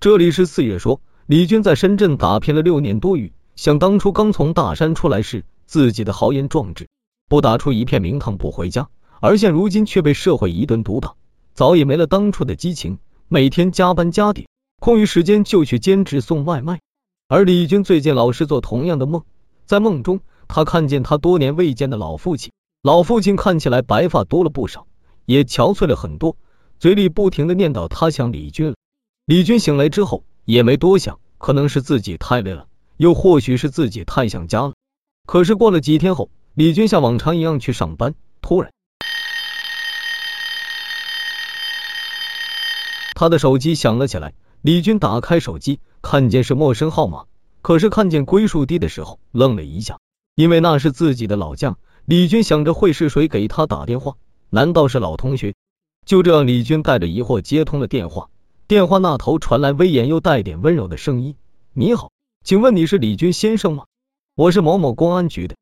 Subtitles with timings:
[0.00, 6.88] 这里是四月说，李军在深圳打拼了六年多余，想当初刚从大山出来时，自己的豪言壮志
[7.28, 8.88] 不打出一片名堂不回家，
[9.20, 11.16] 而现如今却被社会一顿毒打，
[11.52, 12.98] 早已没了当初的激情，
[13.28, 14.48] 每天加班加点，
[14.80, 16.80] 空余时间就去兼职送外卖。
[17.28, 19.22] 而李军最近老是做同样的梦，
[19.66, 22.50] 在梦中他看见他多年未见的老父亲，
[22.82, 24.86] 老父亲看起来白发多了不少，
[25.26, 26.38] 也憔悴了很多，
[26.78, 28.74] 嘴里不停的念叨他想李军了。
[29.26, 32.66] 李军醒来之后也没多想，可能是自己太累了，
[32.96, 34.74] 又或许是自己太想家了。
[35.26, 38.72] 可是过了几天后，李军像往常一样去上班，突然
[43.14, 44.32] 他的手机响了起来。
[44.62, 47.24] 李军打开手机，看见是陌生号码，
[47.62, 49.98] 可是看见归属地的时候愣了一下，
[50.34, 51.76] 因为那是自己的老家。
[52.04, 54.16] 李军想着会是谁给他打电话？
[54.50, 55.54] 难道是老同学？
[56.04, 58.28] 就这样，李军带着疑惑接通了电话。
[58.70, 61.34] 电话那头传来威严又带点温柔的声音
[61.74, 62.12] ：“你好，
[62.44, 63.86] 请问你是李军先生吗？
[64.36, 65.56] 我是某某公安局的。”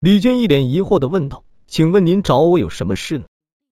[0.00, 3.26] 李军一脸疑惑的问道：“请问您找我有什么事呢？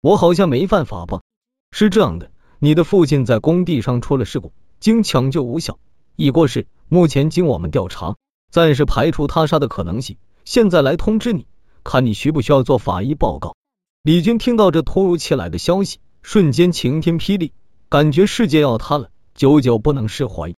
[0.02, 1.22] 我好像没犯法吧？”
[1.70, 5.78] 是这样的，你的父亲在工地上出了事故，经抢救无效，
[6.16, 6.66] 已过世。
[6.88, 8.16] 目前经我们调查，
[8.50, 10.18] 暂时排除他杀的可能性。
[10.46, 11.46] 现在来通知你，
[11.84, 13.56] 看你需不需要做法医报告。
[14.02, 17.54] 李军听到这突如其来的消息，瞬间晴天霹雳。
[17.90, 20.54] 感觉世界要塌了，久久不能释怀。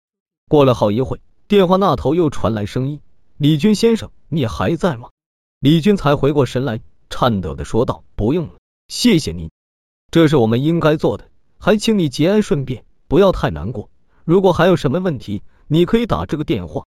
[0.50, 3.00] 过了好一会，电话那头又传来声音
[3.40, 5.12] ：“李军先生，你还在吗？”
[5.62, 8.56] 李军才回过神来，颤抖的说道：“不用了，
[8.90, 9.50] 谢谢您，
[10.12, 13.90] 这是我们应该做的，还请你节哀顺变，不要太难过。
[14.26, 16.84] 如果还有什么问题，你可以打这个电话。”“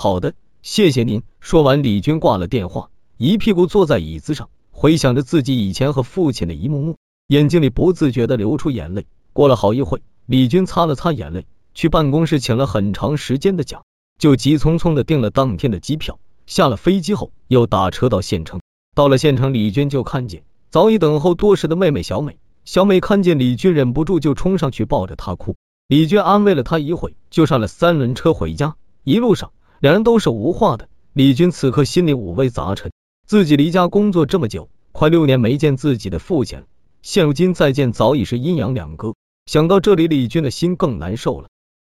[0.00, 6.96] 好的，谢谢您。”说完，李军挂了电话，一屁股坐在椅子上，回想着自己以前和父亲的一幕幕，
[7.26, 9.04] 眼睛里不自觉的流出眼泪。
[9.32, 13.82] 过了好一会，李军擦了擦眼泪，去办公室请了很长时间的假，
[14.18, 16.18] 就急匆匆的订了当天的机票。
[16.46, 18.60] 下了飞机后，又打车到县城。
[18.94, 22.38] 到了县城，李军就看见早已等候多时的妹妹小美。
[22.64, 25.54] 小美看见李军，忍不住就冲上去抱着他哭。
[25.86, 28.76] 李军安慰了她一会，就上了三轮车回家。
[29.04, 30.88] 一路上，两人都是无话的。
[31.12, 32.92] 李军此刻心里五味杂陈，
[33.26, 36.66] 自己离家工作这么久，快六年没见自己的父亲了，
[37.02, 39.14] 现如今再见，早已是阴阳两隔。
[39.50, 41.48] 想到这里，李军的心更难受了，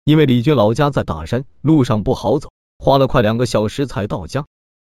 [0.04, 4.44] 因为李军老家在大山，路上不好走，花了快两个小时才到家。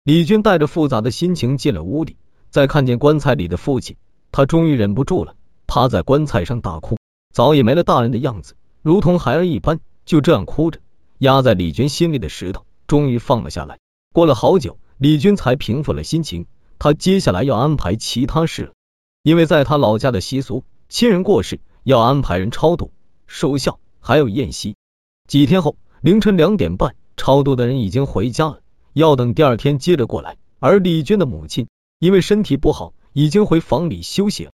[0.03, 2.17] 李军带着复杂的心情进了屋里，
[2.51, 3.95] 再看见棺材里的父亲，
[4.33, 5.37] 他终于忍不住了，
[5.69, 6.97] 趴在棺材上大哭，
[7.33, 10.81] 早已没了大人的样子，如同孩儿一般，就这样哭着，
[11.19, 13.79] 压在李军心里的石头终于放了下来。
[14.13, 16.47] 过了好久，李军才平复了心情，
[16.81, 18.73] 他接下来要安排其他事了，
[19.23, 21.61] 因为在他老家的习俗，亲人过世。
[21.89, 22.93] 要安排人超度、
[23.27, 24.77] 守孝，还有宴席。
[25.27, 28.61] 几天后，凌晨两点半，超度的人已经回家了，
[28.93, 30.37] 要等第二天接着过来。
[30.59, 31.67] 而李娟的母亲
[31.99, 34.51] 因为身体不好，已经回房里休息了。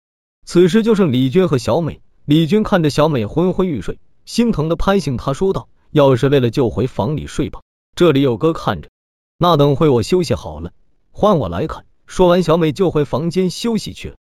[0.44, 2.02] 此时就剩李娟和小美。
[2.26, 7.62] 李娟看着小美昏昏欲睡，心疼的拍醒她，说道：“要是累了就回房里睡吧，
[7.94, 8.90] 这里有哥看着。
[9.38, 10.72] 那等会我休息好了，
[11.12, 14.16] 换我来看。”说完，小美就回房间休息去了。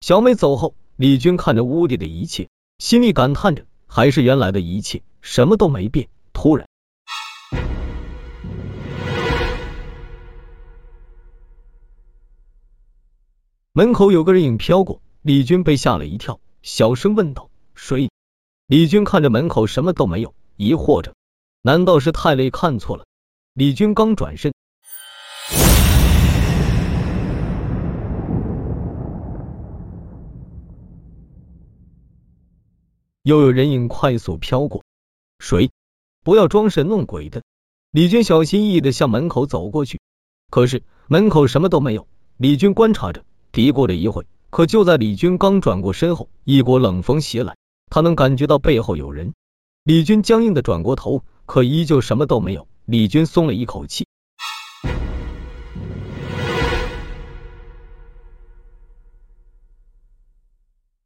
[0.00, 0.76] 小美走后。
[1.02, 2.48] 李军看着屋里的一切，
[2.78, 6.08] 心里感叹着，还是原来的一切，什么都没变。
[6.32, 6.68] 突然，
[13.72, 18.08] 门口有个人影飘过，李军被吓了一跳，小声问道：“谁？”
[18.68, 21.16] 李军看着门口什么都没有，疑惑着，
[21.62, 23.04] 难道是太累看错了？
[23.54, 24.52] 李军刚转身。
[33.24, 34.82] 又有人影快速飘过，
[35.38, 35.70] 谁？
[36.24, 37.44] 不要装神弄鬼的！
[37.92, 40.00] 李军小心翼翼的向门口走过去，
[40.50, 42.08] 可是门口什么都没有。
[42.36, 47.56] 李军观察着，嘀咕了一会，可就在李军刚转过身后，一股冷风袭来，
[47.90, 49.34] 他能感觉到背后有人。
[49.84, 52.66] 李军僵硬的转过头，可依旧什么都没有。
[52.86, 54.04] 李军松了一口气。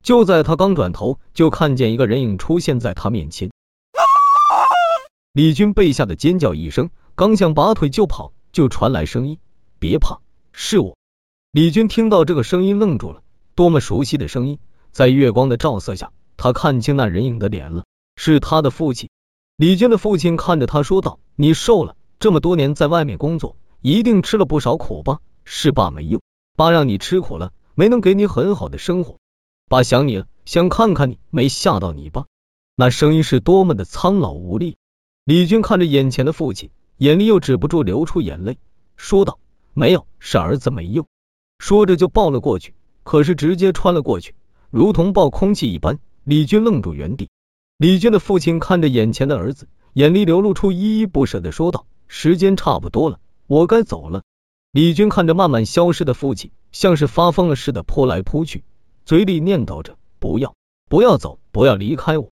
[0.06, 3.50] 就在他刚转头，就看见一个人影出现在他面前。
[5.32, 9.40] 李军被吓得尖叫一声，刚想拔腿就跑，就传来声音
[9.80, 10.20] ：“别怕，
[10.52, 10.96] 是我。”
[11.50, 13.22] 李军听到这个声音愣住了，
[13.56, 14.60] 多么熟悉的声音！
[14.92, 17.82] 在月光的照射下，他看清那人影的脸了，
[18.14, 19.10] 是他的父亲。
[19.56, 25.18] 李军的父亲看着他说道：“你瘦了，这么多年在外面工作，一定吃了不少苦吧？
[25.44, 26.22] 是爸没用，
[26.54, 29.16] 爸让你吃苦了，没能给你很好的生活。”
[29.68, 32.26] 爸想你了，想看看你，没吓到你吧？
[32.76, 34.76] 那声音是多么的苍老无力。
[35.24, 38.58] 李军看着眼前的父亲，眼里又止不住流出眼泪，
[38.94, 39.40] 说道
[39.74, 41.08] ：“没有，是儿子没用。”
[41.58, 44.36] 说着就抱了过去，可是直接穿了过去，
[44.70, 45.98] 如同抱空气一般。
[46.22, 47.28] 李军愣住原地。
[47.76, 53.18] 李军的父亲看着眼前的儿子，眼里流露出依依不舍的说道：“时间差不多了，
[53.48, 54.22] 我该走了。”
[54.70, 58.62] 李军看着慢慢消失的父亲，像是发疯了似的扑来扑去，
[59.06, 60.54] 嘴里念叨着：“不要，
[60.90, 62.30] 不要走，不要离开我。”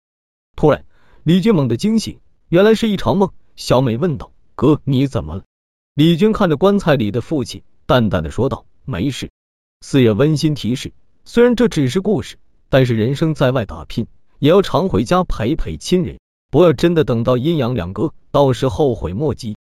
[0.56, 0.86] 突然，
[1.24, 3.31] 李军猛地惊醒，原来是一场梦。
[3.56, 5.44] 小美问道：“哥，你怎么了？”
[5.95, 9.31] 李军看着棺材里的父亲，淡淡的说道：“没事。”
[9.81, 10.94] 四爷温馨提示：
[11.25, 12.38] 虽然这只是故事。
[12.71, 14.06] 但是人生在外打拼，
[14.38, 16.19] 也要常回家陪陪亲人，
[16.51, 19.57] 不要真的等到阴阳两隔，到时后悔莫及。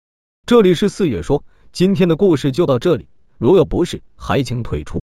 [0.46, 3.08] 这里是四月说，今天的故事就到这里，
[3.38, 5.00] 如有不适，还请退出。